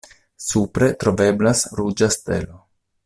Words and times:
Supre 0.45 0.87
troveblas 1.03 1.61
ruĝa 1.81 2.09
stelo. 2.17 2.59